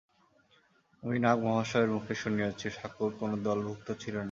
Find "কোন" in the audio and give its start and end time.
3.19-3.31